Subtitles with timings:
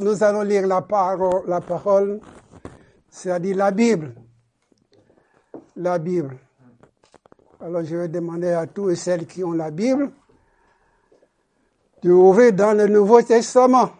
[0.00, 2.20] nous allons lire la parole, la parole,
[3.08, 4.14] c'est-à-dire la Bible.
[5.76, 6.38] La Bible.
[7.60, 10.12] Alors je vais demander à tous et celles qui ont la Bible
[12.02, 13.90] de ouvrir dans le Nouveau Testament.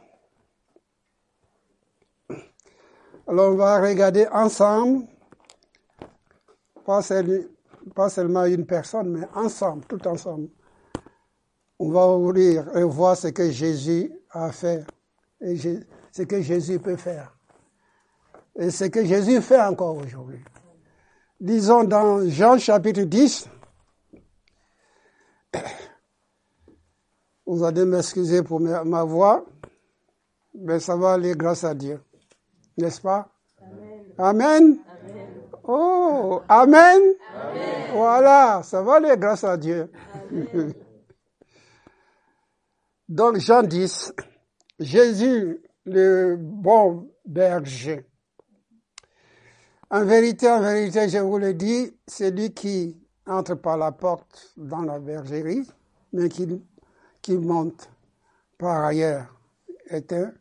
[3.26, 5.06] Alors on va regarder ensemble,
[6.84, 7.00] pas,
[8.10, 10.48] seulement une personne, mais ensemble, tout ensemble.
[11.78, 14.84] On va ouvrir et voir ce que Jésus a fait
[15.44, 15.56] et
[16.10, 17.36] ce que Jésus peut faire.
[18.56, 20.42] Et ce que Jésus fait encore aujourd'hui.
[21.40, 23.48] Disons dans Jean chapitre 10,
[27.46, 29.44] vous allez m'excuser pour ma voix,
[30.54, 32.00] mais ça va aller grâce à Dieu.
[32.78, 33.28] N'est-ce pas?
[34.16, 34.78] Amen.
[35.64, 37.00] Oh, Amen.
[37.92, 39.90] Voilà, ça va aller grâce à Dieu.
[43.08, 44.14] Donc Jean 10,
[44.78, 48.06] Jésus, le bon berger.
[49.90, 54.82] En vérité, en vérité, je vous le dis, celui qui entre par la porte dans
[54.82, 55.66] la bergerie,
[56.12, 57.88] mais qui, monte
[58.58, 59.34] par ailleurs,
[59.86, 60.32] est un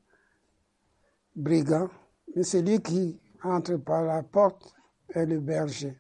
[1.35, 1.89] brigand.
[2.35, 4.73] Mais celui qui entre par la porte
[5.09, 5.99] est le berger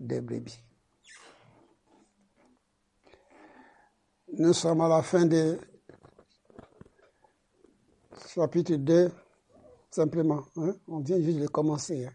[0.00, 0.60] des brebis.
[4.36, 5.58] Nous sommes à la fin de
[8.34, 9.12] chapitre 2,
[9.90, 10.44] simplement.
[10.56, 10.74] Hein?
[10.88, 12.06] On vient juste de commencer.
[12.06, 12.12] Hein.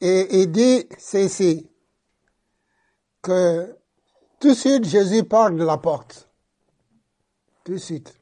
[0.00, 1.70] Et il dit ceci,
[3.22, 3.78] que
[4.40, 6.28] tout de suite Jésus parle de la porte.
[7.62, 8.12] Tout de suite.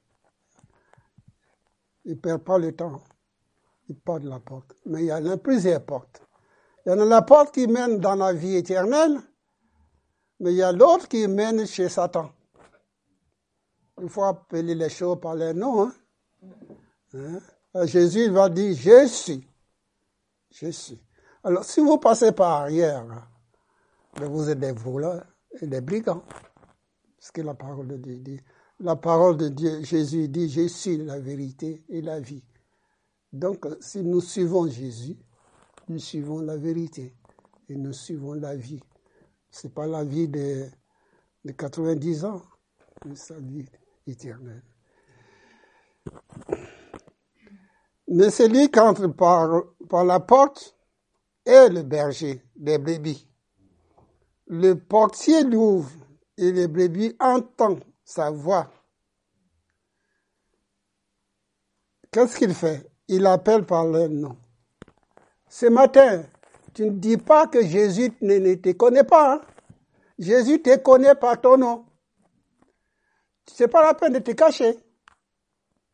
[2.05, 3.03] Il ne perd pas le temps.
[3.89, 4.77] Il parle de la porte.
[4.85, 6.23] Mais il y en a plusieurs portes.
[6.85, 9.19] Il y en a la porte qui mène dans la vie éternelle,
[10.39, 12.31] mais il y a l'autre qui mène chez Satan.
[14.03, 15.85] Il faut appeler les choses par leur nom.
[15.85, 15.93] Hein?
[17.15, 17.87] Hein?
[17.87, 19.49] Jésus va dire, je suis.
[20.51, 21.01] Je suis.
[21.45, 23.07] Alors, si vous passez par arrière,
[24.19, 25.25] ben, vous êtes des voleurs
[25.61, 26.25] et des brigands.
[27.21, 28.41] Ce que la parole de Dieu dit.
[28.81, 32.43] La parole de Dieu, Jésus dit, je suis la vérité et la vie.
[33.33, 35.17] Donc, si nous suivons Jésus,
[35.89, 37.15] nous suivons la vérité
[37.69, 38.81] et nous suivons la vie.
[39.53, 40.67] Ce n'est pas la vie de,
[41.45, 42.43] de 90 ans,
[43.07, 43.65] mais sa vie
[44.07, 44.63] éternelle.
[48.09, 50.77] Mais celui qui entre par, par la porte
[51.45, 53.27] est le berger des brebis.
[54.47, 55.91] Le portier l'ouvre
[56.37, 58.71] et le brebis entend sa voix.
[62.11, 62.91] Qu'est-ce qu'il fait?
[63.09, 64.37] Il appelle par leur nom.
[65.49, 66.25] Ce matin,
[66.75, 69.35] tu ne dis pas que Jésus ne, te connaît pas.
[69.35, 69.41] Hein?
[70.19, 71.85] Jésus te connaît par ton nom.
[73.47, 74.79] C'est pas la peine de te cacher.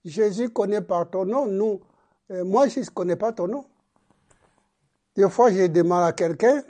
[0.05, 1.47] Jésus connaît par ton nom.
[1.47, 1.81] Nous,
[2.31, 3.65] euh, moi, je ne connais pas ton nom.
[5.15, 6.63] Des fois, j'ai demandé à quelqu'un,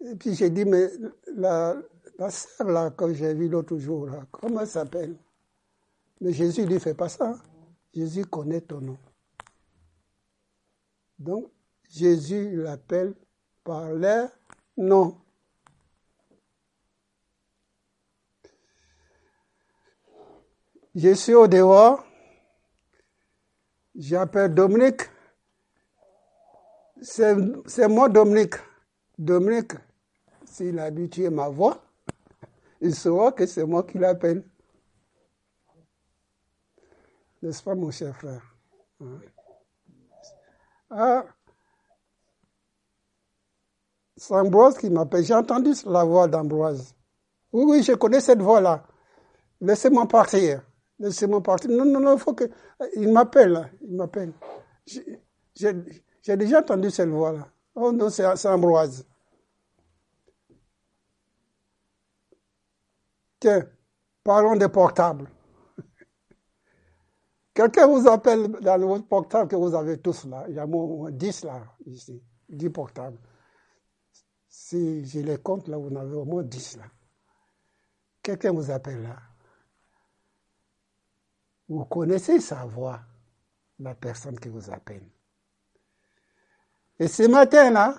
[0.00, 0.88] et puis j'ai dit, mais
[1.36, 1.76] la,
[2.18, 5.16] la sœur là, que j'ai vue l'autre jour, là, comment elle s'appelle?
[6.20, 7.36] Mais Jésus ne fait pas ça.
[7.94, 8.98] Jésus connaît ton nom.
[11.18, 11.50] Donc,
[11.88, 13.14] Jésus l'appelle
[13.62, 14.30] par leur
[14.76, 15.16] nom.
[20.94, 22.04] Je suis au dehors.
[23.96, 25.02] J'appelle Dominique.
[27.02, 28.54] C'est moi, Dominique.
[29.18, 29.72] Dominique,
[30.44, 31.80] s'il a habitué ma voix,
[32.80, 34.44] il saura que c'est moi qui l'appelle.
[37.42, 38.42] N'est-ce pas, mon cher frère?
[39.00, 39.20] Hein?
[40.90, 41.24] Ah,
[44.16, 45.24] c'est Ambroise qui m'appelle.
[45.24, 46.94] J'ai entendu la voix d'Ambroise.
[47.52, 48.86] Oui, oui, je connais cette voix-là.
[49.60, 50.62] Laissez-moi partir.
[50.98, 51.70] Laissez-moi partir.
[51.70, 52.44] Non, non, non, il faut que.
[52.96, 54.32] Il m'appelle, il m'appelle.
[55.54, 57.48] J'ai déjà entendu cette voix-là.
[57.74, 59.06] Oh non, c'est Ambroise.
[63.40, 63.66] Tiens,
[64.22, 65.28] parlons des portables.
[67.54, 70.46] Quelqu'un vous appelle dans le portable que vous avez tous là.
[70.48, 72.22] Il y a moins 10 là, ici.
[72.48, 73.18] 10 portables.
[74.48, 76.84] Si je les compte là, vous en avez au moins 10 là.
[78.22, 79.16] Quelqu'un vous appelle là.
[81.68, 83.00] Vous connaissez sa voix,
[83.78, 85.02] la personne qui vous appelle.
[86.98, 87.96] Et ce matin-là,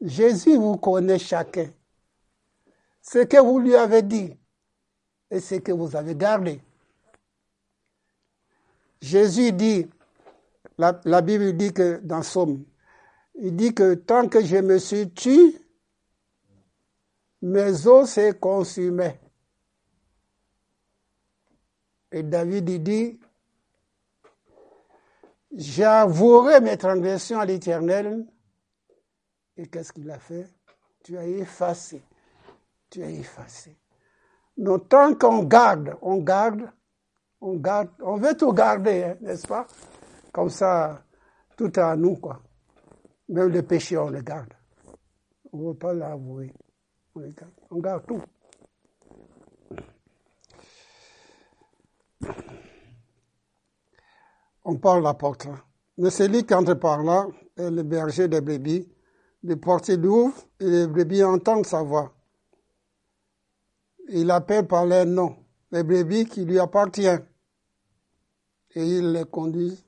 [0.00, 1.70] Jésus vous connaît chacun.
[3.00, 4.36] Ce que vous lui avez dit
[5.30, 6.60] et ce que vous avez gardé.
[9.00, 9.86] Jésus dit,
[10.78, 12.64] la, Bible dit que dans Somme,
[13.34, 15.56] il dit que tant que je me suis tué,
[17.42, 19.20] mes os se consumaient.
[22.16, 23.20] Et David dit,
[25.52, 28.24] J'avouerai mes transgressions à l'Éternel.
[29.58, 30.48] Et qu'est-ce qu'il a fait?
[31.04, 32.02] Tu as effacé.
[32.88, 33.76] Tu as effacé.
[34.56, 36.70] Donc, tant qu'on garde, on garde,
[37.42, 39.66] on garde, on veut tout garder, hein, n'est-ce pas?
[40.32, 41.04] Comme ça,
[41.54, 42.40] tout est à nous, quoi.
[43.28, 44.54] Même le péché, on le garde.
[45.52, 46.50] On ne veut pas l'avouer.
[47.14, 47.20] On,
[47.72, 48.22] on garde tout.
[54.68, 55.46] On parle l'apôtre.
[55.96, 58.88] Mais celui qui entre par là est le berger des brebis.
[59.44, 62.12] Les portiers d'ouvre et les brebis entendent sa voix.
[64.08, 65.36] Il appelle par leur nom
[65.70, 67.24] les brebis qui lui appartiennent.
[68.74, 69.78] Et il les conduit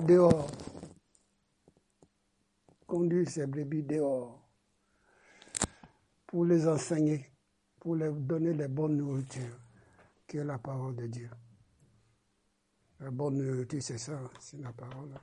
[0.00, 0.48] dehors.
[2.88, 4.36] Conduit ces brebis dehors
[6.26, 7.24] pour les enseigner,
[7.78, 9.60] pour leur donner les bonnes nourritures,
[10.26, 11.30] qui est la parole de Dieu.
[13.00, 15.14] Bonne nourriture, c'est ça, c'est la parole.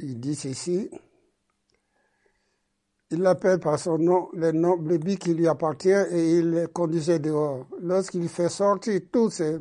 [0.00, 0.90] Il dit ceci.
[3.10, 7.18] Il l'appelle par son nom, les noms brebis qui lui appartient et il les conduisait
[7.18, 7.66] dehors.
[7.80, 9.58] Lorsqu'il fait sortir tous ses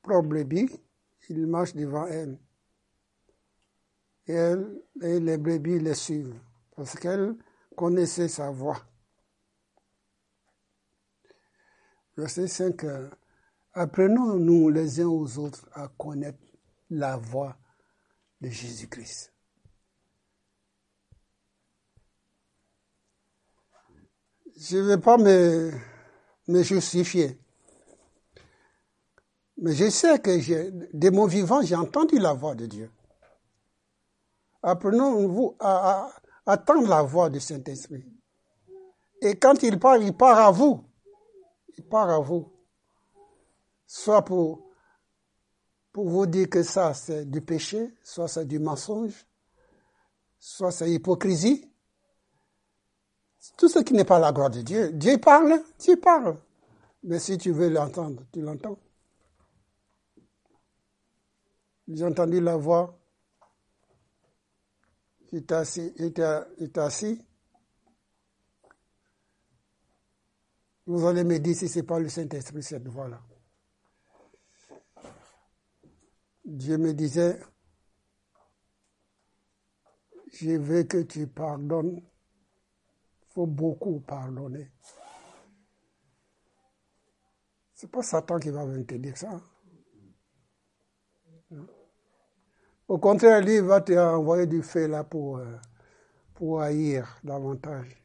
[0.00, 0.70] propres brebis,
[1.28, 2.38] il marche devant elle.
[4.28, 6.38] Et, elle, et les brebis les suivent
[6.76, 7.34] parce qu'elle
[7.80, 8.78] connaissait sa voix.
[12.14, 12.84] Verset 5.
[13.72, 16.38] Apprenons-nous les uns aux autres à connaître
[16.90, 17.56] la voix
[18.42, 19.32] de Jésus-Christ.
[24.58, 25.72] Je ne vais pas me,
[26.62, 27.40] justifier.
[29.56, 32.90] Mais je sais que de mon vivant, j'ai entendu la voix de Dieu.
[34.62, 36.10] Apprenons-vous à,
[36.46, 38.04] attendre la voix du Saint-Esprit.
[39.22, 40.84] Et quand il part, il part à vous.
[41.76, 42.50] Il part à vous.
[43.86, 44.70] Soit pour,
[45.92, 49.26] pour vous dire que ça, c'est du péché, soit c'est du mensonge,
[50.38, 51.66] soit c'est hypocrisie.
[53.56, 54.92] Tout ce qui n'est pas la gloire de Dieu.
[54.92, 56.38] Dieu parle, Dieu parle.
[57.02, 58.78] Mais si tu veux l'entendre, tu l'entends.
[61.88, 62.99] J'ai entendu la voix
[65.32, 67.24] est assis, est assis.
[70.86, 73.20] Vous allez me dire si ce n'est pas le Saint-Esprit, cette voix-là.
[76.44, 77.40] Dieu me disait,
[80.32, 81.96] je veux que tu pardonnes.
[81.96, 84.70] Il faut beaucoup pardonner.
[87.74, 89.40] Ce n'est pas Satan qui va venir te dire ça.
[92.90, 95.56] Au contraire, lui, va te envoyer du feu là pour, euh,
[96.34, 98.04] pour haïr davantage.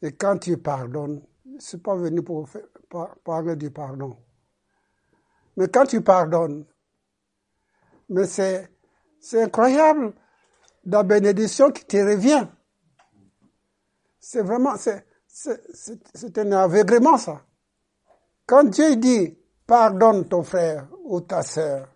[0.00, 1.22] Et quand tu pardonnes,
[1.58, 2.48] c'est pas venu pour
[3.22, 4.16] parler du pardon.
[5.58, 6.64] Mais quand tu pardonnes,
[8.08, 8.70] mais c'est,
[9.20, 10.14] c'est incroyable
[10.86, 12.48] la bénédiction qui te revient.
[14.18, 15.60] C'est vraiment, c'est, c'est,
[16.14, 17.44] c'est un aveuglement ça.
[18.46, 19.36] Quand Dieu dit,
[19.68, 21.88] pardonne ton frère ou ta soeur,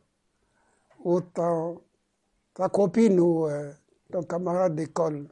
[1.03, 3.73] ou ta, copine ou euh,
[4.13, 5.27] ton camarade d'école.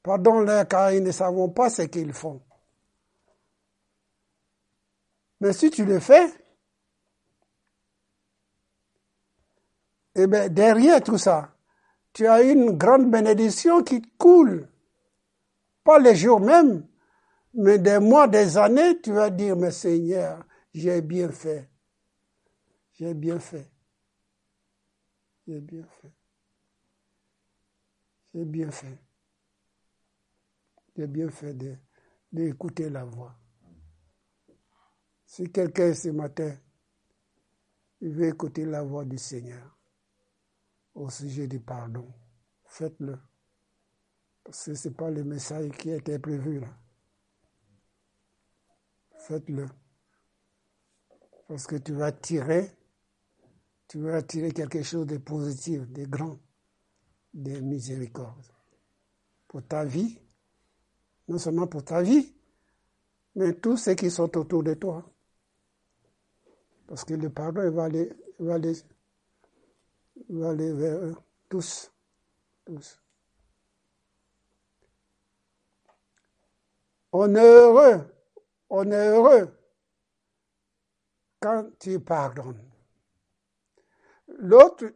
[0.00, 2.40] Pardonne-leur car ils ne savent pas ce qu'ils font.
[5.40, 6.32] Mais si tu le fais,
[10.14, 11.52] eh bien, derrière tout ça,
[12.12, 14.68] tu as une grande bénédiction qui coule.
[15.82, 16.86] Pas les jours même,
[17.54, 21.68] mais des mois, des années, tu vas dire, mais Seigneur, j'ai bien fait.
[22.92, 23.70] J'ai bien fait.
[25.46, 26.12] J'ai bien fait.
[28.32, 28.98] J'ai bien fait.
[30.96, 31.56] J'ai bien fait
[32.30, 33.34] d'écouter la voix.
[35.26, 36.54] Si quelqu'un ce matin,
[38.00, 39.78] veut écouter la voix du Seigneur
[40.94, 42.06] au sujet du pardon,
[42.66, 43.18] faites-le.
[44.44, 46.81] Parce que ce n'est pas le message qui était prévu là
[49.22, 49.68] faites-le.
[51.48, 52.70] Parce que tu vas tirer,
[53.88, 56.38] tu vas tirer quelque chose de positif, de grand,
[57.34, 58.46] de miséricorde.
[59.48, 60.18] Pour ta vie,
[61.28, 62.34] non seulement pour ta vie,
[63.34, 65.04] mais tous ceux qui sont autour de toi.
[66.86, 68.74] Parce que le pardon, il va aller, va aller,
[70.28, 71.16] va aller vers eux,
[71.48, 71.90] tous.
[72.64, 72.98] Tous.
[77.12, 77.34] On
[78.74, 79.54] on est heureux
[81.40, 82.64] quand tu pardonnes.
[84.38, 84.86] L'autre,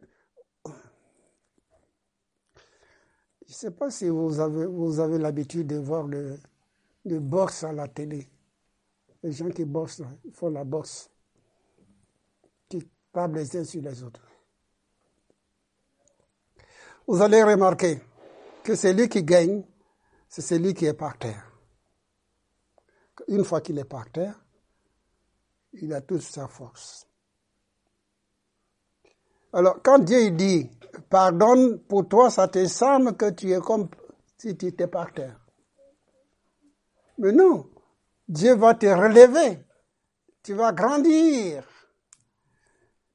[3.46, 6.36] Je ne sais pas si vous avez, vous avez l'habitude de voir le,
[7.04, 8.28] le boxe à la télé.
[9.22, 11.08] Les gens qui bossent, ils font la bosse.
[12.68, 14.20] Qui tapent les uns sur les autres.
[17.06, 18.00] Vous allez remarquer
[18.64, 19.62] que celui qui gagne,
[20.28, 21.45] c'est celui qui est par terre.
[23.28, 24.38] Une fois qu'il est par terre,
[25.72, 27.06] il a toute sa force.
[29.52, 30.70] Alors, quand Dieu dit,
[31.08, 33.88] pardonne, pour toi, ça te semble que tu es comme
[34.36, 35.40] si tu étais par terre.
[37.18, 37.70] Mais non,
[38.28, 39.64] Dieu va te relever.
[40.42, 41.66] Tu vas grandir.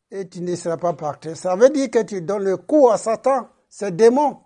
[0.09, 1.37] Et tu ne seras pas par terre.
[1.37, 4.41] Ça veut dire que tu donnes le coup à Satan, ce démon.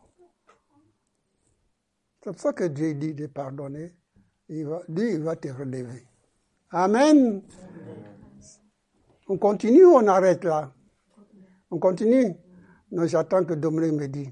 [2.24, 3.96] C'est pour ça que Dieu dit de pardonner.
[4.50, 6.08] Il va, il va te relever.
[6.72, 7.42] Amen.
[9.28, 10.72] On continue on arrête là?
[11.72, 12.36] On continue?
[12.92, 14.30] Non, j'attends que Dominique me dise.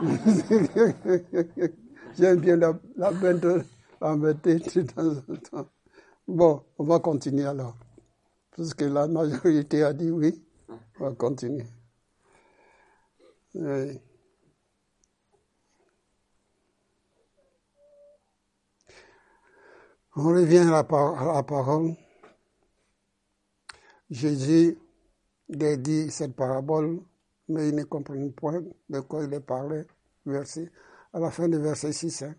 [2.18, 3.12] J'aime bien la, la
[6.28, 7.76] Bon, on va continuer alors.
[8.52, 10.40] Puisque la majorité a dit oui,
[11.00, 11.66] on va continuer.
[20.16, 20.84] On revient à la,
[21.44, 21.94] parole.
[24.10, 24.76] Jésus
[25.48, 27.00] dit cette parabole,
[27.48, 29.84] mais il ne comprend point de quoi il est parlé,
[30.26, 30.70] verset,
[31.12, 32.22] à la fin du verset 6.
[32.22, 32.34] Hein.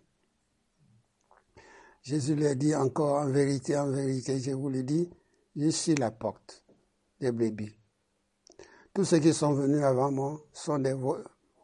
[2.02, 5.08] Jésus a dit encore, en vérité, en vérité, je vous le dis,
[5.56, 6.62] je suis la porte
[7.20, 7.74] des brebis.
[8.92, 10.94] Tous ceux qui sont venus avant moi sont des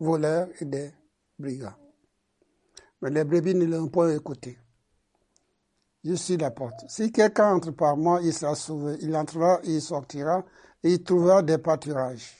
[0.01, 0.91] voleurs et des
[1.39, 1.77] brigands.
[3.03, 4.59] Mais les brebis ne l'ont point écouté.
[6.05, 6.85] Je suis la porte.
[6.89, 8.97] Si quelqu'un entre par moi, il sera sauvé.
[9.01, 10.45] Il entrera, il sortira,
[10.83, 12.35] et il trouvera des pâturages.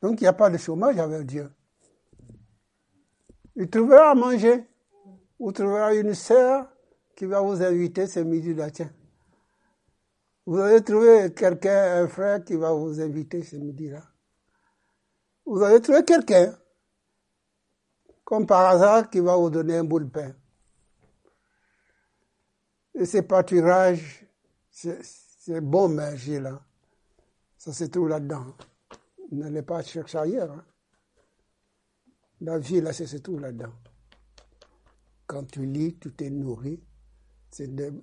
[0.00, 1.50] Donc il n'y a pas de chômage avec Dieu.
[3.56, 4.64] Il trouvera à manger.
[5.38, 6.68] Vous trouverez une sœur
[7.16, 8.68] qui va vous inviter ce midi-là.
[10.44, 14.02] Vous allez trouver quelqu'un, un frère qui va vous inviter ce midi-là.
[15.44, 16.56] Vous allez trouver quelqu'un
[18.26, 20.34] comme par hasard, qui va vous donner un bout de pain.
[22.92, 24.26] Et ces pâturages,
[24.68, 26.60] c'est bon manger là,
[27.56, 28.56] ça se trouve là-dedans.
[29.30, 30.50] N'allez pas chercher ailleurs.
[30.50, 30.64] Hein.
[32.40, 33.72] La vie là, c'est se trouve là-dedans.
[35.28, 36.82] Quand tu lis, tu t'es nourri.
[37.52, 38.02] C'est le,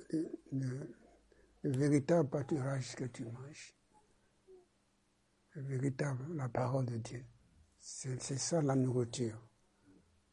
[1.64, 3.76] véritable pâturage que tu manges.
[5.56, 7.26] Le véritable, la parole de Dieu.
[7.78, 9.38] C'est ça la nourriture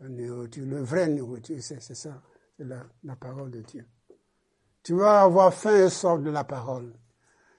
[0.00, 2.22] la nourriture, le vrai nourriture, c'est ça,
[2.56, 3.86] c'est la, la, parole de Dieu.
[4.82, 6.94] Tu vas avoir faim et soif de la parole.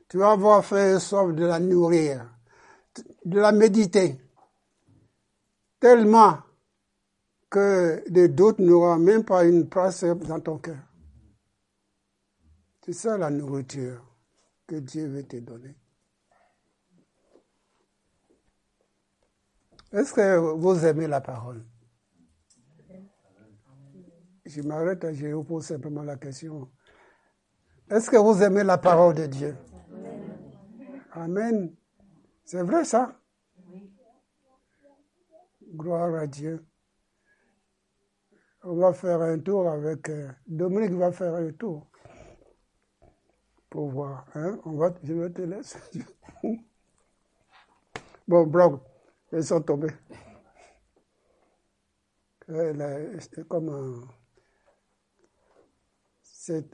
[0.10, 2.28] Tu vas avoir faim et soif de la nourrir,
[3.24, 4.20] de la méditer.
[5.80, 6.40] Tellement
[7.50, 10.80] que les doutes n'auront même pas une place dans ton cœur.
[12.84, 14.04] C'est ça la nourriture
[14.66, 15.76] que Dieu veut te donner.
[19.92, 21.66] Est-ce que vous aimez la parole?
[24.52, 26.70] Je m'arrête, je vous pose simplement la question.
[27.90, 29.56] Est-ce que vous aimez la parole de Dieu?
[31.14, 31.74] Amen.
[32.44, 33.18] C'est vrai ça?
[35.74, 36.66] Gloire à Dieu.
[38.64, 40.10] On va faire un tour avec...
[40.10, 41.88] Euh, Dominique va faire un tour
[43.70, 44.26] pour voir.
[44.36, 44.60] Hein?
[44.66, 45.80] On va, je vais te laisser.
[48.28, 48.82] bon, bravo.
[49.32, 49.94] Ils sont tombés.
[53.48, 54.21] Comme un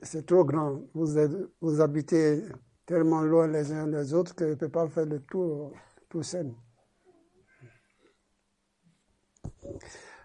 [0.01, 0.81] c'est trop grand.
[0.93, 2.43] Vous, habitez
[2.86, 5.74] tellement loin les uns des autres que je ne peux pas faire le tour
[6.10, 6.53] tout seul.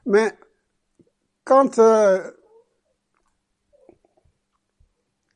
[0.06, 0.32] Mais
[1.44, 2.30] quand euh,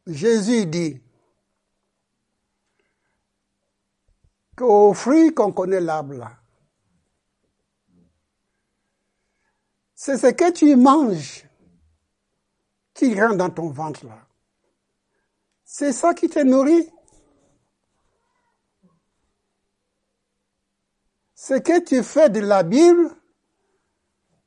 [0.06, 1.00] Jésus dit
[4.56, 6.30] qu'au fruit qu'on connaît l'arbre
[9.94, 11.46] c'est ce que tu manges
[12.97, 14.19] qui rentre dans ton ventre là?
[15.65, 16.88] C'est ça qui te nourrit?
[21.35, 23.11] Ce que tu fais de la Bible,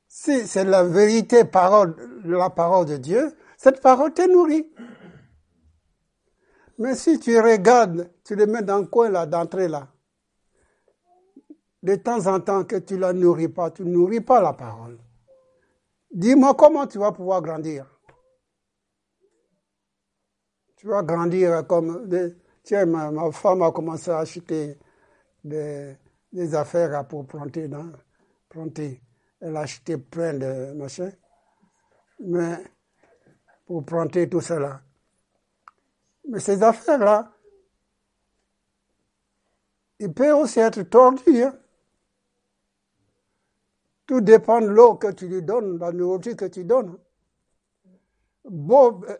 [0.07, 4.67] c'est la vérité parole, la parole de Dieu, cette parole te nourrit.
[6.79, 9.87] Mais si tu regardes, tu le mets dans le coin là, d'entrée là,
[11.83, 14.97] de temps en temps que tu la nourris pas, tu nourris pas la parole.
[16.11, 17.98] Dis-moi comment tu vas pouvoir grandir.
[20.79, 22.07] Tu vas grandir comme...
[22.63, 24.77] tiens, ma, femme a commencé à acheter
[25.43, 25.97] des,
[26.55, 27.69] affaires pour planter
[28.47, 29.01] planter.
[29.41, 31.11] Elle a acheté plein de machins.
[32.21, 32.63] Mais
[33.65, 34.81] pour planter tout cela.
[36.29, 37.29] Mais ces affaires-là,
[39.99, 41.43] il peut aussi être tordu.
[41.43, 41.59] Hein.
[44.07, 46.97] Tout dépend de l'eau que tu lui donnes, la nourriture que tu donnes.
[48.45, 49.17] Euh,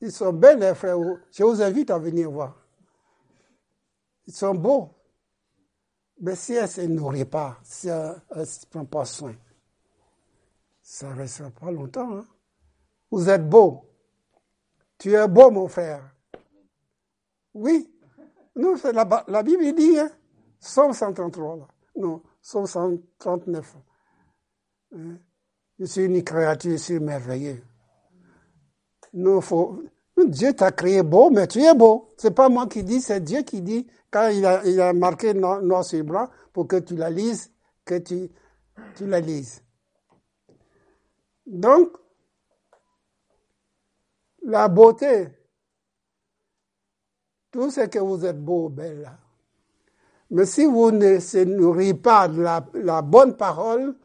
[0.00, 0.96] ils sont belles, les frères.
[1.30, 2.56] Je vous invite à venir voir.
[4.26, 4.94] Ils sont beaux.
[6.20, 9.34] Mais si elle ne se nourrit pas, si elle ne se prend pas soin,
[10.82, 12.18] ça ne restera pas longtemps.
[12.18, 12.26] Hein.
[13.10, 13.84] Vous êtes beau.
[14.98, 16.14] Tu es beau, mon frère.
[17.54, 17.92] Oui.
[18.56, 20.10] Non, la, la Bible dit, hein,
[20.58, 21.68] 133, là.
[21.96, 23.76] Non, 139.
[24.92, 25.18] Hein.
[25.78, 27.62] Je suis une créature, je suis merveilleux.
[29.12, 32.12] Dieu t'a créé beau, mais tu es beau.
[32.16, 34.44] C'est pas moi qui dis, c'est Dieu qui dit, quand il
[34.80, 37.52] a, marqué noir, sur blanc, pour que tu la lises,
[37.84, 38.30] que tu,
[39.00, 39.62] la lises.
[41.46, 41.96] Donc,
[44.42, 45.28] la beauté,
[47.50, 49.10] tout ce que vous êtes beau, belle.
[50.30, 53.96] Mais si vous ne se nourrissez pas de la, la bonne parole,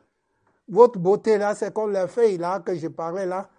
[0.67, 3.49] votre beauté là, c'est comme la feuille là que je parlais là,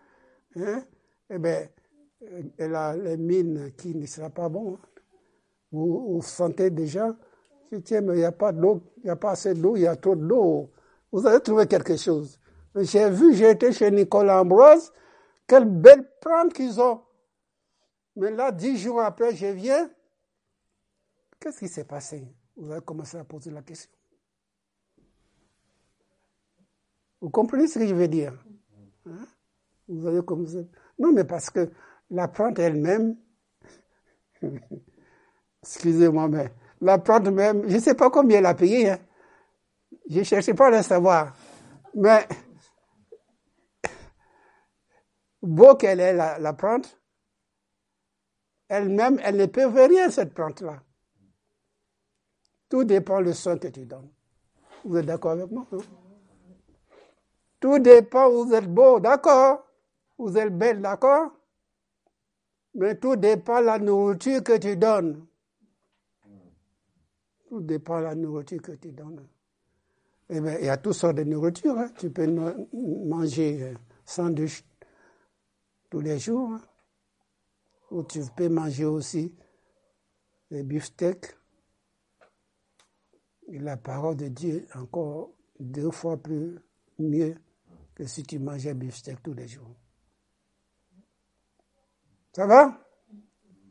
[0.57, 0.83] hein,
[1.31, 1.69] eh bien,
[2.59, 4.79] elle a les mines qui ne sera pas bon.
[5.73, 7.17] Vous, vous sentez déjà,
[7.85, 9.97] tiens, mais il n'y a pas d'eau, il a pas assez d'eau, il y a
[9.97, 10.71] trop d'eau.
[11.11, 12.39] Vous allez trouver quelque chose.
[12.77, 14.93] J'ai vu, j'ai été chez Nicolas Ambroise,
[15.47, 17.03] quelle belle plante qu'ils ont.
[18.17, 19.91] Mais là, dix jours après, je viens.
[21.41, 22.27] Qu'est-ce qui s'est passé?
[22.57, 23.91] Vous allez commencer à poser la question.
[27.21, 28.33] Vous comprenez ce que je veux dire
[29.07, 29.27] hein?
[29.89, 30.67] Vous allez commencer.
[30.99, 31.71] Non, mais parce que
[32.11, 33.17] la plante elle-même,
[35.63, 38.91] excusez-moi, mais la plante même, je ne sais pas combien elle a payé.
[38.91, 38.99] Hein.
[40.09, 41.35] Je ne cherchais pas à le savoir.
[41.95, 42.27] Mais
[45.43, 47.01] beau qu'elle est, la, la plante,
[48.69, 50.83] elle-même, elle ne peut rien, cette plante-là.
[52.69, 54.11] Tout dépend du soin que tu donnes.
[54.85, 55.67] Vous êtes d'accord avec moi?
[57.61, 59.64] Tout dépend, vous êtes beau, d'accord?
[60.19, 61.33] Vous êtes belle, d'accord?
[62.75, 65.27] Mais tout dépend de la nourriture que tu donnes.
[67.49, 69.27] Tout dépend de la nourriture que tu donnes.
[70.29, 71.79] Eh bien, il y a toutes sortes de nourriture.
[71.79, 71.91] Hein.
[71.99, 73.75] Tu peux manger
[74.05, 74.65] sandwich
[75.91, 76.51] tous les jours.
[76.53, 76.61] Hein.
[77.91, 79.35] Ou tu peux manger aussi
[80.51, 81.37] des beefsteaks.
[83.49, 86.59] Et la parole de Dieu est encore deux fois plus
[86.99, 87.37] mieux
[87.95, 89.77] que si tu mangeais beefsteak tous les jours.
[92.35, 92.77] Ça va?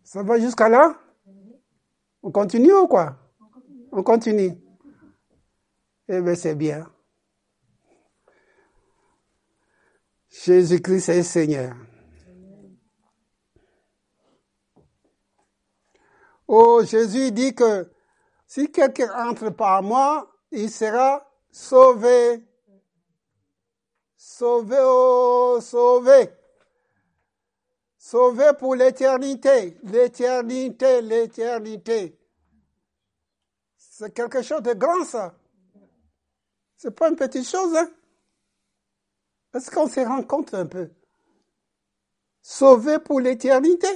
[0.04, 0.98] Ça va jusqu'à là?
[2.22, 3.18] On continue ou quoi?
[3.92, 4.58] On continue.
[6.08, 6.90] Eh bien, c'est bien.
[10.30, 11.76] Jésus-Christ est Seigneur.
[16.48, 17.92] Oh, Jésus dit que
[18.48, 22.48] si quelqu'un entre par moi, il sera sauvé.
[24.16, 26.30] Sauvé, oh, sauvé.
[28.06, 32.20] Sauvé pour l'éternité, l'éternité, l'éternité.
[33.78, 35.34] C'est quelque chose de grand, ça.
[36.76, 37.90] C'est pas une petite chose, hein?
[39.54, 40.92] Est-ce qu'on se rend compte un peu?
[42.42, 43.88] Sauvé pour l'éternité.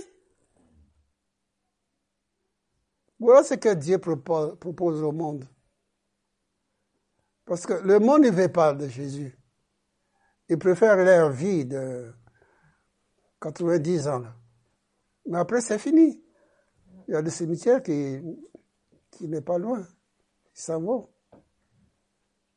[3.19, 5.45] Voilà ce que Dieu propose, au monde.
[7.43, 9.37] Parce que le monde ne veut pas de Jésus.
[10.47, 12.13] Il préfère leur vie de
[13.41, 14.23] 90 ans.
[15.25, 16.23] Mais après, c'est fini.
[17.07, 18.19] Il y a des cimetières qui,
[19.11, 19.85] qui n'est pas loin.
[20.55, 21.09] Ils s'en.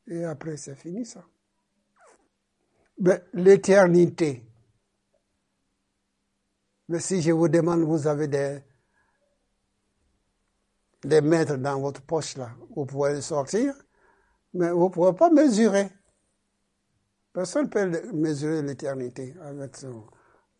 [0.07, 1.23] Et après, c'est fini ça.
[2.99, 4.45] Mais l'éternité.
[6.87, 8.59] Mais si je vous demande, vous avez des,
[11.03, 13.73] des mètres dans votre poche là, vous pouvez les sortir,
[14.53, 15.89] mais vous ne pouvez pas mesurer.
[17.31, 20.03] Personne ne peut mesurer l'éternité avec son,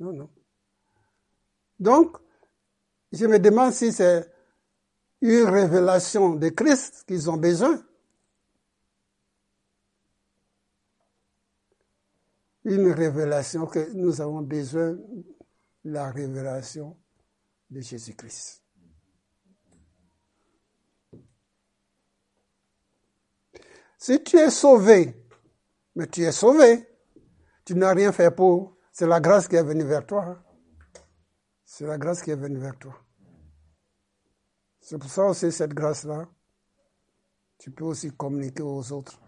[0.01, 0.29] non, non.
[1.79, 2.17] Donc,
[3.11, 4.27] je me demande si c'est
[5.21, 7.79] une révélation de Christ qu'ils ont besoin.
[12.63, 14.97] Une révélation que nous avons besoin,
[15.83, 16.97] la révélation
[17.69, 18.63] de Jésus-Christ.
[23.99, 25.15] Si tu es sauvé,
[25.95, 26.87] mais tu es sauvé,
[27.65, 30.23] tu n'as rien fait pour c'est la grâce qui est venue vers toi.
[30.25, 30.43] Hein.
[31.65, 32.93] C'est la grâce qui est venue vers toi.
[34.79, 36.29] C'est pour ça aussi cette grâce-là,
[37.57, 39.19] tu peux aussi communiquer aux autres.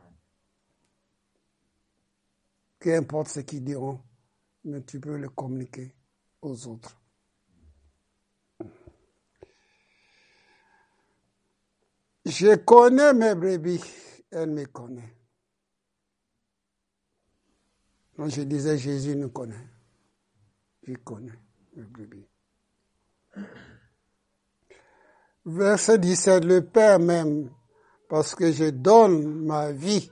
[2.80, 4.00] Qu'importe ce qu'ils diront,
[4.64, 5.96] mais tu peux le communiquer
[6.40, 7.02] aux autres.
[12.26, 13.82] Je connais mes brebis,
[14.30, 15.18] elle me connaît.
[18.18, 19.68] Moi, je disais, Jésus nous connaît.
[21.04, 21.32] Connais
[21.76, 22.28] mes brebis.
[25.46, 27.50] Verset 17, le Père même,
[28.08, 30.12] parce que je donne ma vie.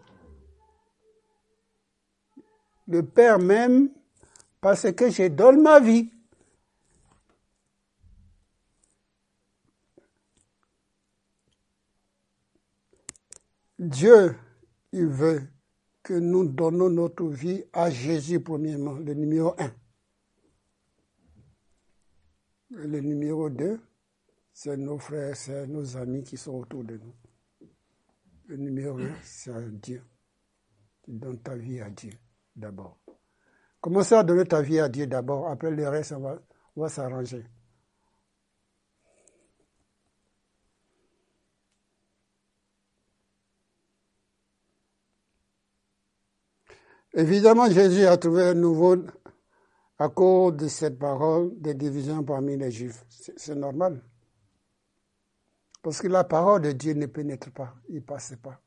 [2.87, 3.89] Le Père même,
[4.59, 6.11] parce que je donne ma vie.
[13.79, 14.37] Dieu,
[14.91, 15.47] il veut
[16.03, 19.71] que nous donnons notre vie à Jésus premièrement, le numéro un.
[22.71, 23.79] Le numéro deux,
[24.53, 27.13] c'est nos frères, c'est nos amis qui sont autour de nous.
[28.47, 30.01] Le numéro un, c'est Dieu.
[31.03, 32.13] Tu donnes ta vie à Dieu
[32.55, 32.97] d'abord.
[33.81, 36.39] Commencez à donner ta vie à Dieu d'abord, après le reste, ça va,
[36.75, 37.45] va s'arranger.
[47.13, 48.95] Évidemment, Jésus a trouvé un nouveau
[49.97, 53.05] à cause de cette parole de division parmi les Juifs.
[53.09, 54.01] C'est normal.
[55.81, 58.61] Parce que la parole de Dieu ne pénètre pas, il ne passe pas.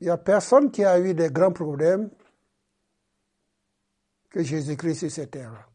[0.00, 2.10] Il n'y a personne qui a eu des grands problèmes
[4.30, 5.68] que Jésus-Christ sur cette terre.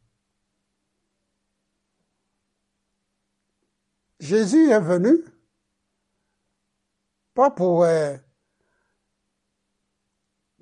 [4.19, 5.23] Jésus est venu
[7.33, 8.17] pas pour euh,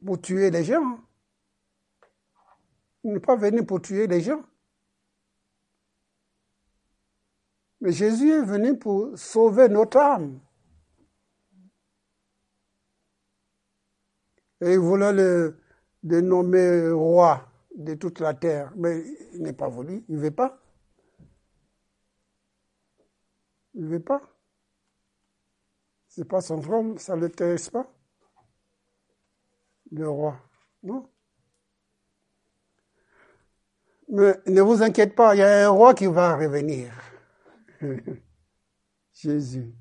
[0.05, 0.99] pour tuer les gens.
[3.03, 4.43] Il n'est pas venu pour tuer les gens.
[7.81, 10.39] Mais Jésus est venu pour sauver notre âme.
[14.61, 15.59] Et il voulait le,
[16.21, 18.71] nommer roi de toute la terre.
[18.75, 20.57] Mais il n'est pas voulu, il ne veut pas.
[23.73, 24.21] Il ne veut pas.
[26.07, 27.94] Ce n'est pas son trône, ça ne l'intéresse pas
[29.95, 30.39] le roi.
[30.83, 31.09] Non
[34.09, 36.93] Mais ne vous inquiétez pas, il y a un roi qui va revenir.
[39.13, 39.73] Jésus.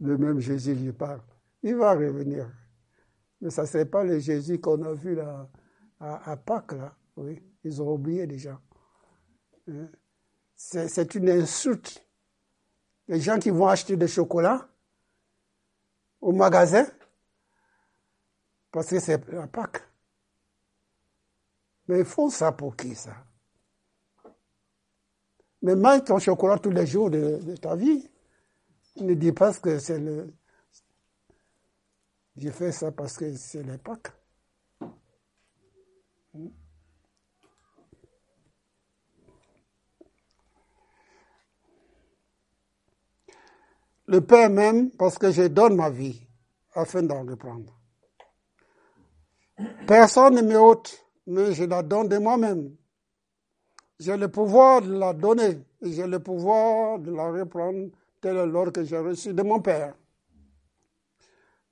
[0.00, 1.20] Le même Jésus lui parle.
[1.62, 2.50] Il va revenir.
[3.40, 5.48] Mais ça, n'est pas le Jésus qu'on a vu là,
[5.98, 6.94] à, Pâques, là.
[7.16, 8.60] Oui, ils ont oublié déjà.
[9.68, 9.88] Hein?
[10.56, 12.06] C'est une insulte.
[13.08, 14.68] Les gens qui vont acheter des chocolats
[16.20, 16.86] au magasin,
[18.70, 19.82] parce que c'est la Pâque.
[21.88, 23.16] Mais ils font ça pour qui, ça?
[25.62, 28.08] Mais mange ton chocolat tous les jours de, ta vie.
[29.00, 30.32] Ne dis pas que c'est le...
[32.36, 34.12] J'ai fait ça parce que c'est la Pâques.
[44.06, 46.26] Le Père même, parce que je donne ma vie
[46.74, 47.79] afin d'en reprendre.
[49.86, 52.74] Personne ne me ôte, mais je la donne de moi-même.
[53.98, 58.72] J'ai le pouvoir de la donner et j'ai le pouvoir de la reprendre tel l'ordre
[58.72, 59.94] que j'ai reçu de mon Père.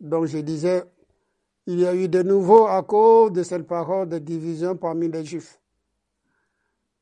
[0.00, 0.84] Donc je disais,
[1.66, 5.24] il y a eu de nouveau à cause de cette parole de division parmi les
[5.24, 5.60] Juifs.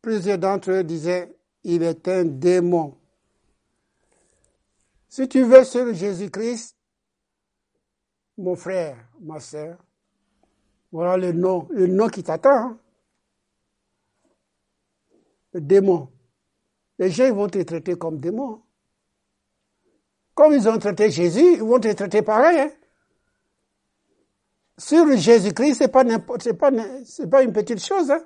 [0.03, 2.96] Plusieurs d'entre eux disaient, il est un démon.
[5.09, 6.77] Si tu veux sur Jésus-Christ,
[8.38, 9.79] mon frère, ma sœur,
[10.97, 12.57] voilà le nom, le nom qui t'attend.
[12.57, 12.79] Hein.
[15.53, 16.09] Le démon.
[16.99, 18.63] Les gens vont te traiter comme démon.
[20.35, 22.61] Comme ils ont traité Jésus, ils vont te traiter pareil.
[22.61, 22.71] Hein.
[24.79, 26.73] Sur Jésus-Christ, c'est pas pas,
[27.05, 28.11] c'est pas une petite chose.
[28.11, 28.25] Hein.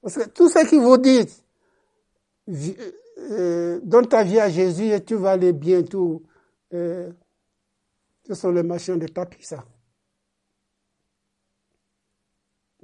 [0.00, 1.44] Parce que tout ce qu'ils vous disent,
[3.18, 6.22] euh, donne ta vie à Jésus et tu vas aller bien, tout.
[6.72, 7.12] Euh,
[8.26, 9.62] ce sont les machines de tapis, ça.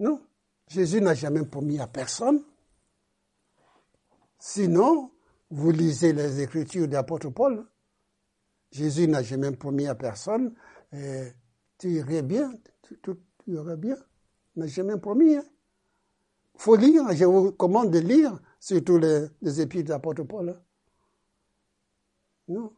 [0.02, 0.20] Non,
[0.66, 2.42] Jésus n'a jamais promis à personne.
[4.36, 5.12] Sinon,
[5.48, 7.64] vous lisez les écritures de l'apôtre Paul.
[8.72, 10.56] Jésus n'a jamais promis à personne.
[10.90, 12.98] tu irais bien, tu,
[13.46, 13.94] irais bien.
[14.56, 15.36] Il n'a jamais promis.
[15.36, 15.44] Hein.
[16.56, 20.48] faut lire, je vous recommande de lire, surtout les, les épîtres de l'apôtre Paul.
[20.48, 20.60] Hein.
[22.48, 22.74] Non.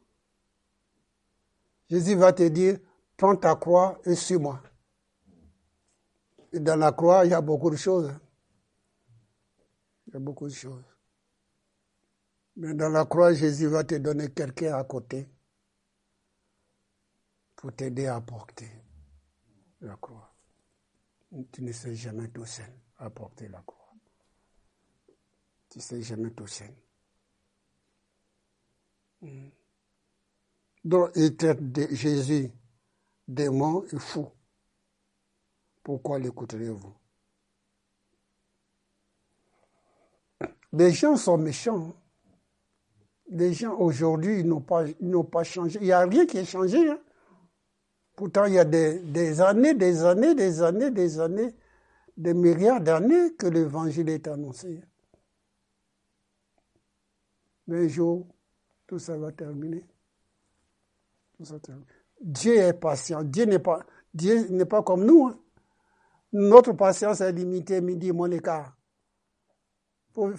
[1.89, 2.79] Jésus va te dire,
[3.17, 4.61] prends ta croix et suis-moi
[6.61, 8.13] dans la croix, il y a beaucoup de choses.
[10.07, 10.85] Il y a beaucoup de choses.
[12.57, 15.29] Mais dans la croix, Jésus va te donner quelqu'un à côté
[17.57, 18.71] pour t'aider à porter
[19.81, 20.33] la croix.
[21.51, 23.93] Tu ne sais jamais tout seul à porter la croix.
[25.69, 26.73] Tu ne sais jamais tout seul.
[29.21, 29.49] Hmm.
[30.85, 32.53] Donc, il traite Jésus
[33.27, 34.29] démon et fou.
[35.85, 36.95] Pourquoi l'écouterez-vous?
[40.73, 41.95] Les gens sont méchants.
[43.29, 45.79] Les gens aujourd'hui n'ont pas, changé.
[45.81, 46.91] Il n'y a rien qui est changé.
[46.91, 46.99] Hein.
[48.17, 51.55] Pourtant, il y a des, années, des années, des années, des années,
[52.17, 54.81] des milliards d'années que l'évangile est annoncé.
[57.67, 58.27] Mais un jour,
[58.87, 59.85] tout ça va terminer.
[62.21, 63.23] Dieu est patient.
[63.23, 65.27] Dieu n'est pas, Dieu n'est pas comme nous.
[65.27, 65.39] Hein.
[66.35, 68.77] Notre patience est limitée, midi, mon écart.
[70.13, 70.33] Faut,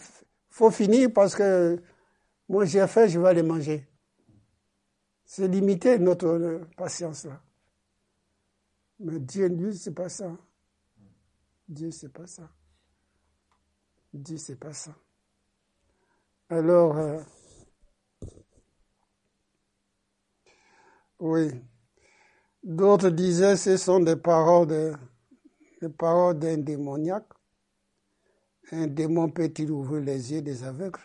[0.50, 1.82] faut finir parce que
[2.50, 3.88] moi j'ai faim, je vais aller manger.
[5.24, 7.42] C'est limité notre patience là.
[9.00, 10.38] Mais Dieu, lui, c'est pas ça.
[11.68, 12.50] Dieu, c'est pas ça.
[14.14, 14.94] Dieu, c'est pas ça.
[16.50, 17.22] Alors, euh,
[21.20, 21.52] oui.
[22.64, 24.94] D'autres disaient ce sont des paroles de,
[25.82, 27.30] des paroles d'un démoniaque.
[28.72, 31.00] Un démon peut-il ouvrir les yeux des aveugles?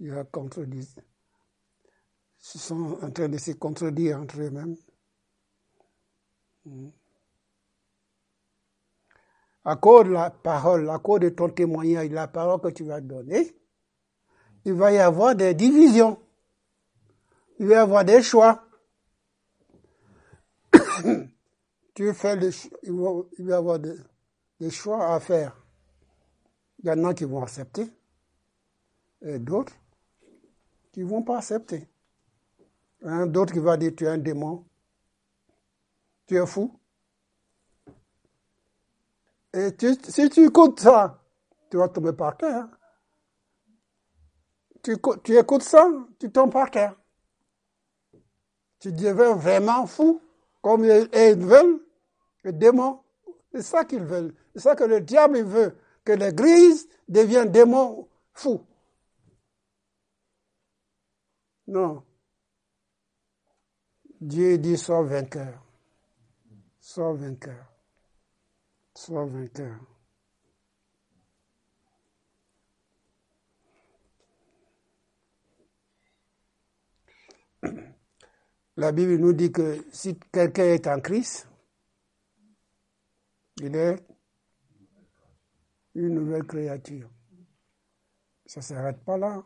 [0.00, 0.24] Il a.
[2.54, 4.76] Ils sont en train de se contredire entre eux-mêmes.
[6.64, 6.90] Hmm.
[9.64, 13.00] À cause de la parole, à cause de ton témoignage, la parole que tu vas
[13.00, 13.56] donner,
[14.64, 16.20] il va y avoir des divisions.
[17.60, 18.64] Il va y avoir des choix.
[21.94, 22.50] Tu fais le,
[22.82, 25.56] il, va, y avoir des, choix à faire.
[26.78, 27.86] Il y en a qui vont accepter
[29.20, 29.74] et d'autres
[30.90, 31.88] qui ne vont pas accepter.
[33.02, 34.64] Un d'autres qui va dire tu es un démon,
[36.26, 36.78] tu es fou.
[39.52, 39.68] Et
[40.08, 41.20] si tu écoutes ça,
[41.70, 42.68] tu vas tomber par terre.
[44.82, 46.96] Tu, tu écoutes ça, tu tombes par terre.
[48.80, 50.20] Tu deviens vraiment fou
[50.62, 51.80] comme ils veulent,
[52.44, 53.00] les démons.
[53.52, 54.34] C'est ça qu'ils veulent.
[54.54, 58.64] C'est ça que le diable veut, que l'Église devienne démon fou.
[61.66, 62.02] Non.
[64.20, 65.62] Dieu dit sois vainqueur.
[66.80, 67.66] Sois vainqueur.
[68.94, 69.78] Sois vainqueur.
[78.82, 81.48] La Bible nous dit que si quelqu'un est en Christ,
[83.60, 84.04] il est
[85.94, 87.08] une nouvelle créature.
[88.44, 89.40] Ça ne s'arrête pas là.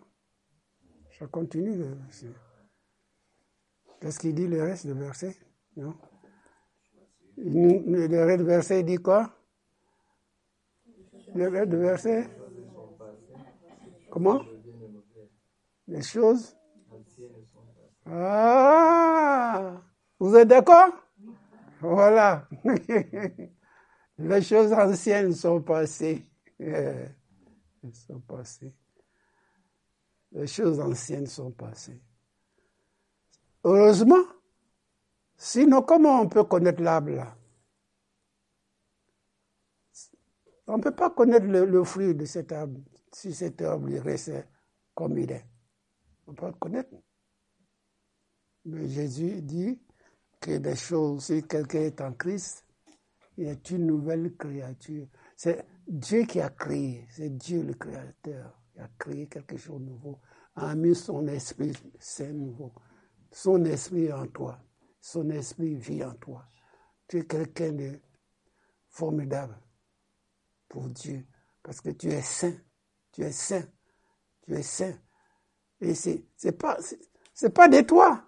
[1.18, 1.85] Ça continue.
[4.01, 5.37] Qu'est-ce qu'il dit le reste du verset?
[5.77, 5.94] Non?
[7.37, 9.37] Le reste du verset dit quoi?
[11.35, 12.27] Le reste du verset
[14.11, 14.40] Comment?
[15.88, 16.56] Les choses
[18.09, 19.83] ah,
[20.19, 20.92] vous êtes d'accord?
[21.81, 22.49] Voilà.
[24.19, 26.25] Les choses anciennes sont passées.
[26.59, 27.11] Les
[30.47, 32.01] choses anciennes sont passées.
[33.64, 34.25] Heureusement.
[35.37, 37.37] Sinon, comment on peut connaître l'arbre là?
[40.66, 42.81] On ne peut pas connaître le, fruit de cet arbre
[43.12, 44.33] si cet arbre reste
[44.95, 45.47] comme il est.
[46.27, 46.90] On peut le connaître.
[48.66, 49.81] Mais Jésus dit
[50.40, 52.66] que des choses, si quelqu'un est en Christ,
[53.37, 55.07] il est une nouvelle créature.
[55.37, 58.61] C'est Dieu qui a créé, c'est Dieu le créateur.
[58.72, 60.18] qui a créé quelque chose de nouveau,
[60.57, 62.72] a mis son esprit c'est nouveau.
[63.31, 64.59] Son esprit en toi,
[65.00, 66.44] son esprit vit en toi.
[67.07, 68.00] Tu es quelqu'un de
[68.88, 69.57] formidable
[70.68, 71.24] pour Dieu,
[71.62, 72.57] parce que tu es saint,
[73.12, 73.64] tu es saint,
[74.42, 74.98] tu es saint.
[75.81, 76.79] Et c'est, pas,
[77.55, 78.26] pas de toi,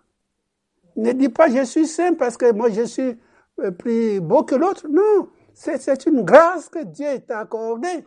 [0.99, 3.19] ne dis pas je suis saint parce que moi je suis
[3.61, 4.87] euh, plus beau que l'autre.
[4.89, 8.07] Non, c'est une grâce que Dieu t'a accordée.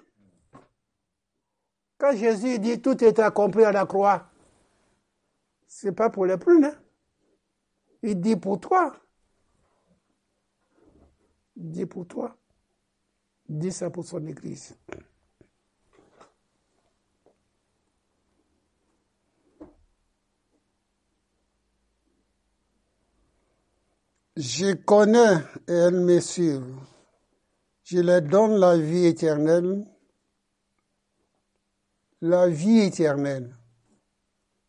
[1.98, 4.30] Quand Jésus dit tout est accompli à la croix,
[5.68, 6.76] c'est pas pour les plus, hein.
[8.04, 8.94] Il dit pour toi.
[11.56, 12.36] Il dit pour toi.
[13.48, 14.76] Il dit ça pour son église.
[24.44, 26.76] Je connais et elles me suivent.
[27.84, 29.86] Je leur donne la vie éternelle.
[32.22, 33.56] La vie éternelle.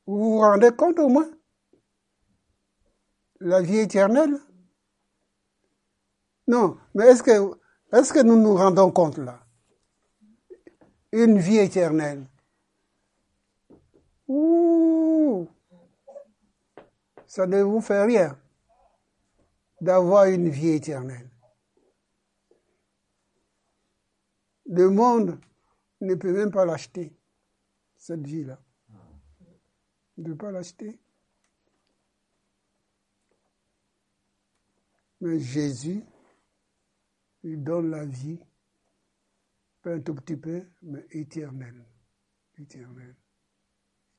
[0.05, 1.31] Vous vous rendez compte au moins?
[3.41, 4.37] La vie éternelle?
[6.49, 7.59] Non, mais est-ce que,
[7.93, 9.41] est-ce que nous nous rendons compte là?
[11.13, 12.27] Une vie éternelle.
[14.29, 15.49] Ouh
[17.27, 18.39] Ça ne vous fait rien
[19.83, 21.29] d'avoir une vie éternelle.
[24.67, 25.41] Le monde
[26.01, 27.13] ne peut même pas l'acheter,
[27.97, 28.63] cette vie-là.
[30.19, 31.01] Ne peut pas l'acheter.
[35.21, 36.05] Mais Jésus
[37.43, 38.39] lui donne la vie,
[39.83, 41.85] pas un tout petit peu, mais éternelle.
[42.57, 43.17] Éternelle.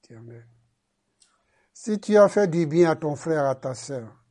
[0.04, 0.47] Éternelle.
[1.73, 4.22] Si tu as fait du bien à ton frère, à ta sœur,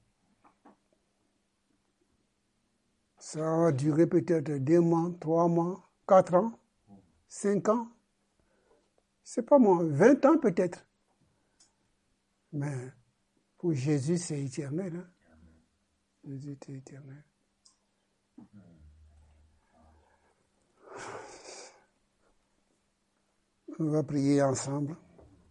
[3.23, 6.59] ça a duré peut-être deux mois, trois mois, quatre ans,
[7.29, 7.87] cinq ans.
[9.23, 10.85] C'est pas moi, vingt ans peut-être.
[12.53, 12.93] Mais
[13.59, 14.97] pour Jésus, c'est éternel.
[14.97, 15.09] Hein?
[16.25, 17.25] Jésus est éternel.
[23.79, 24.97] On va prier ensemble.